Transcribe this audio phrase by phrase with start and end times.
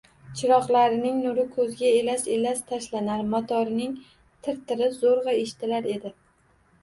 [0.37, 3.93] Chiroqlarining nuri koʻzga elas-elas tashlanar, motorining
[4.47, 6.13] tir-tiri zoʻrgʻa eshitilar edi